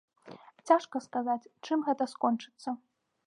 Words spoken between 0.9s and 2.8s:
сказаць, чым гэта скончыцца.